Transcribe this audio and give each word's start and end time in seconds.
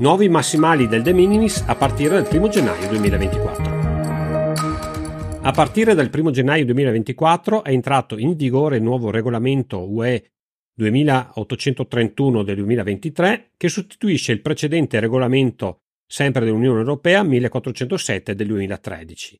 Nuovi 0.00 0.28
massimali 0.28 0.86
del 0.86 1.02
De 1.02 1.12
Minimis 1.12 1.64
a 1.66 1.74
partire 1.74 2.22
dal 2.22 2.28
1 2.32 2.48
gennaio 2.48 2.86
2024. 2.86 5.40
A 5.42 5.50
partire 5.50 5.94
dal 5.94 6.08
1 6.14 6.30
gennaio 6.30 6.64
2024 6.66 7.64
è 7.64 7.70
entrato 7.70 8.16
in 8.16 8.36
vigore 8.36 8.76
il 8.76 8.84
nuovo 8.84 9.10
regolamento 9.10 9.90
UE 9.90 10.34
2831 10.72 12.44
del 12.44 12.54
2023 12.54 13.54
che 13.56 13.68
sostituisce 13.68 14.30
il 14.30 14.40
precedente 14.40 15.00
regolamento 15.00 15.80
sempre 16.06 16.44
dell'Unione 16.44 16.78
Europea 16.78 17.24
1407 17.24 18.36
del 18.36 18.46
2013. 18.46 19.36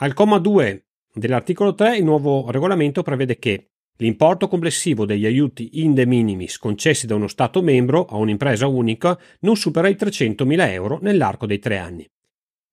Al 0.00 0.12
comma 0.12 0.38
2 0.38 0.86
dell'articolo 1.14 1.76
3 1.76 1.98
il 1.98 2.04
nuovo 2.04 2.50
regolamento 2.50 3.04
prevede 3.04 3.38
che 3.38 3.70
L'importo 4.00 4.46
complessivo 4.46 5.04
degli 5.04 5.26
aiuti 5.26 5.82
in 5.82 5.92
de 5.92 6.06
minimis 6.06 6.56
concessi 6.58 7.06
da 7.06 7.16
uno 7.16 7.26
Stato 7.26 7.62
membro 7.62 8.04
a 8.04 8.16
un'impresa 8.16 8.68
unica 8.68 9.18
non 9.40 9.56
supera 9.56 9.88
i 9.88 9.94
300.000 9.94 10.70
euro 10.70 10.98
nell'arco 11.02 11.46
dei 11.46 11.58
tre 11.58 11.78
anni. 11.78 12.08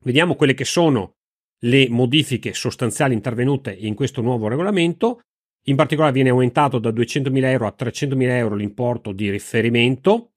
Vediamo 0.03 0.35
quelle 0.35 0.53
che 0.53 0.65
sono 0.65 1.15
le 1.63 1.89
modifiche 1.89 2.53
sostanziali 2.53 3.15
intervenute 3.15 3.71
in 3.73 3.95
questo 3.95 4.21
nuovo 4.21 4.47
regolamento. 4.47 5.21
In 5.67 5.75
particolare 5.75 6.13
viene 6.13 6.29
aumentato 6.29 6.77
da 6.77 6.91
200.000 6.91 7.43
euro 7.45 7.65
a 7.65 7.75
300.000 7.75 8.21
euro 8.29 8.55
l'importo 8.55 9.11
di 9.11 9.31
riferimento. 9.31 10.33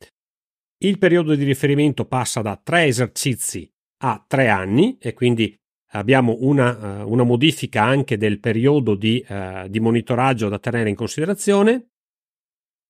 Il 0.79 0.97
periodo 0.97 1.35
di 1.35 1.45
riferimento 1.45 2.07
passa 2.07 2.41
da 2.41 2.59
tre 2.63 2.85
esercizi 2.85 3.71
a 4.05 4.25
tre 4.27 4.49
anni 4.49 4.97
e 4.99 5.13
quindi 5.13 5.55
abbiamo 5.93 6.37
una, 6.41 7.03
uh, 7.03 7.11
una, 7.11 7.23
modifica 7.23 7.83
anche 7.83 8.17
del 8.17 8.41
periodo 8.41 8.95
di, 8.95 9.25
uh, 9.29 9.69
di, 9.69 9.81
monitoraggio 9.81 10.49
da 10.49 10.59
tenere 10.59 10.89
in 10.89 10.95
considerazione. 10.95 11.89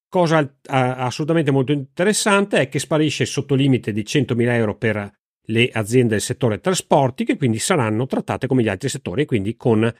Cosa 0.08 0.40
uh, 0.40 0.50
assolutamente 0.64 1.50
molto 1.50 1.72
interessante 1.72 2.60
è 2.60 2.68
che 2.68 2.78
sparisce 2.78 3.24
il 3.24 3.28
sottolimite 3.28 3.92
di 3.92 4.02
100.000 4.02 4.50
euro 4.52 4.76
per 4.76 5.12
le 5.48 5.70
aziende 5.72 6.10
del 6.10 6.20
settore 6.20 6.60
trasporti, 6.60 7.24
che 7.24 7.36
quindi 7.36 7.58
saranno 7.58 8.06
trattate 8.06 8.46
come 8.46 8.62
gli 8.62 8.68
altri 8.68 8.88
settori, 8.88 9.26
quindi 9.26 9.56
con 9.56 9.90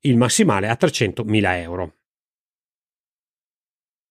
il 0.00 0.16
massimale 0.16 0.68
a 0.68 0.76
300.000 0.78 1.54
euro. 1.60 1.92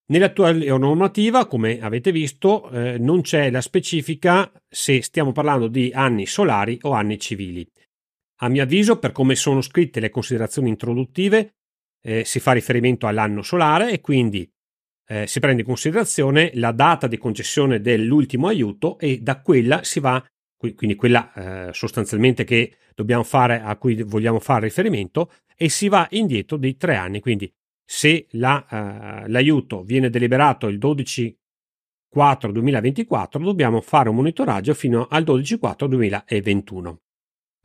Nell'attuale 0.09 0.65
normativa, 0.77 1.47
come 1.47 1.81
avete 1.81 2.13
visto, 2.13 2.69
eh, 2.69 2.97
non 2.97 3.21
c'è 3.21 3.51
la 3.51 3.59
specifica 3.59 4.49
se 4.67 5.01
stiamo 5.01 5.33
parlando 5.33 5.67
di 5.67 5.91
anni 5.93 6.25
solari 6.25 6.77
o 6.83 6.91
anni 6.91 7.19
civili. 7.19 7.69
A 8.41 8.49
mio 8.49 8.63
avviso, 8.63 8.99
per 8.99 9.11
come 9.11 9.35
sono 9.35 9.61
scritte 9.61 9.99
le 9.99 10.09
considerazioni 10.09 10.69
introduttive, 10.69 11.55
eh, 12.01 12.23
si 12.23 12.39
fa 12.39 12.51
riferimento 12.51 13.07
all'anno 13.07 13.41
solare 13.41 13.91
e 13.91 14.01
quindi 14.01 14.49
eh, 15.07 15.25
si 15.25 15.39
prende 15.39 15.61
in 15.61 15.67
considerazione 15.67 16.51
la 16.55 16.71
data 16.71 17.07
di 17.07 17.17
concessione 17.17 17.81
dell'ultimo 17.81 18.47
aiuto 18.47 18.99
e 18.99 19.19
da 19.21 19.41
quella 19.41 19.83
si 19.83 19.99
va, 19.99 20.23
quindi 20.57 20.95
quella 20.95 21.67
eh, 21.69 21.73
sostanzialmente 21.73 22.43
che 22.43 22.77
dobbiamo 22.93 23.23
fare, 23.23 23.61
a 23.61 23.75
cui 23.77 24.01
vogliamo 24.03 24.39
fare 24.39 24.65
riferimento, 24.65 25.31
e 25.55 25.69
si 25.69 25.87
va 25.87 26.07
indietro 26.11 26.57
di 26.57 26.77
tre 26.77 26.95
anni. 26.95 27.19
Quindi 27.19 27.51
se 27.83 28.27
la, 28.31 29.23
eh, 29.23 29.29
l'aiuto 29.29 29.81
viene 29.81 30.09
deliberato 30.09 30.67
il 30.67 30.77
12 30.77 31.35
4 32.09 32.51
2024 32.51 33.43
dobbiamo 33.43 33.81
fare 33.81 34.09
un 34.09 34.15
monitoraggio 34.15 34.73
fino 34.73 35.07
al 35.09 35.23
12 35.23 35.57
4 35.57 35.87
2021. 35.87 37.01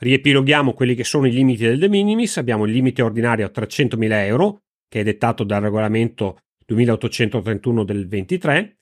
Riepiloghiamo 0.03 0.73
quelli 0.73 0.97
che 0.97 1.05
sono 1.05 1.29
i 1.29 1.31
limiti 1.31 1.63
del 1.63 1.79
de 1.79 1.89
minimis. 1.89 2.37
Abbiamo 2.37 2.67
il 2.67 2.73
limite 2.73 3.03
ordinario 3.03 3.47
a 3.47 3.53
300.000 3.55 4.11
euro, 4.27 4.63
che 4.89 4.99
è 4.99 5.05
dettato 5.05 5.45
dal 5.45 5.63
regolamento 5.63 6.41
2831 6.67 7.85
del 7.85 8.09
23. 8.09 8.79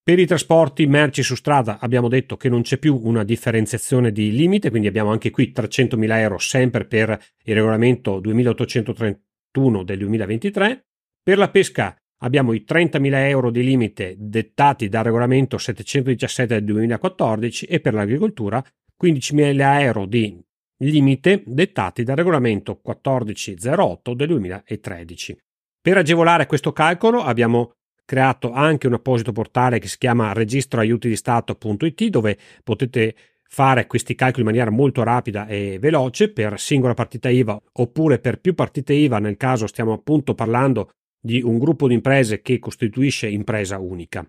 Per 0.00 0.16
i 0.16 0.26
trasporti 0.26 0.86
merci 0.86 1.24
su 1.24 1.34
strada 1.34 1.80
abbiamo 1.80 2.06
detto 2.06 2.36
che 2.36 2.48
non 2.48 2.62
c'è 2.62 2.78
più 2.78 3.00
una 3.02 3.24
differenziazione 3.24 4.12
di 4.12 4.30
limite, 4.30 4.70
quindi 4.70 4.86
abbiamo 4.86 5.10
anche 5.10 5.30
qui 5.30 5.52
300.000 5.52 6.18
euro 6.18 6.38
sempre 6.38 6.84
per 6.84 7.20
il 7.42 7.54
regolamento 7.54 8.20
2831 8.20 9.82
del 9.82 9.98
2023. 9.98 10.86
Per 11.20 11.36
la 11.36 11.50
pesca 11.50 11.96
abbiamo 12.18 12.52
i 12.52 12.64
30.000 12.64 13.12
euro 13.28 13.50
di 13.50 13.64
limite 13.64 14.14
dettati 14.16 14.88
dal 14.88 15.02
regolamento 15.02 15.58
717 15.58 16.54
del 16.54 16.64
2014 16.64 17.66
e 17.66 17.80
per 17.80 17.94
l'agricoltura 17.94 18.64
15.000 19.02 19.80
euro 19.80 20.06
di 20.06 20.43
limite 20.78 21.42
dettati 21.46 22.02
dal 22.02 22.16
regolamento 22.16 22.80
1408 22.82 24.14
del 24.14 24.28
2013. 24.28 25.38
Per 25.80 25.96
agevolare 25.96 26.46
questo 26.46 26.72
calcolo 26.72 27.22
abbiamo 27.22 27.74
creato 28.04 28.52
anche 28.52 28.86
un 28.86 28.94
apposito 28.94 29.32
portale 29.32 29.78
che 29.78 29.88
si 29.88 29.98
chiama 29.98 30.32
registroaiutidistato.it 30.32 32.04
dove 32.06 32.38
potete 32.62 33.14
fare 33.42 33.86
questi 33.86 34.14
calcoli 34.14 34.40
in 34.42 34.48
maniera 34.48 34.70
molto 34.70 35.02
rapida 35.02 35.46
e 35.46 35.78
veloce 35.78 36.30
per 36.32 36.58
singola 36.58 36.94
partita 36.94 37.28
IVA 37.28 37.60
oppure 37.72 38.18
per 38.18 38.40
più 38.40 38.54
partite 38.54 38.94
IVA 38.94 39.18
nel 39.18 39.36
caso 39.36 39.66
stiamo 39.66 39.92
appunto 39.92 40.34
parlando 40.34 40.90
di 41.20 41.40
un 41.40 41.58
gruppo 41.58 41.88
di 41.88 41.94
imprese 41.94 42.42
che 42.42 42.58
costituisce 42.58 43.28
impresa 43.28 43.78
unica. 43.78 44.26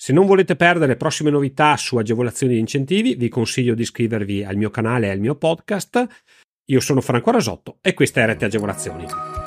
Se 0.00 0.12
non 0.12 0.26
volete 0.26 0.54
perdere 0.54 0.94
prossime 0.94 1.28
novità 1.28 1.76
su 1.76 1.96
agevolazioni 1.96 2.54
e 2.54 2.58
incentivi, 2.58 3.16
vi 3.16 3.28
consiglio 3.28 3.74
di 3.74 3.82
iscrivervi 3.82 4.44
al 4.44 4.54
mio 4.54 4.70
canale 4.70 5.08
e 5.08 5.10
al 5.10 5.18
mio 5.18 5.34
podcast. 5.34 6.06
Io 6.66 6.78
sono 6.78 7.00
Franco 7.00 7.32
Rasotto 7.32 7.78
e 7.80 7.94
questa 7.94 8.20
è 8.20 8.26
Rete 8.26 8.44
Agevolazioni. 8.44 9.37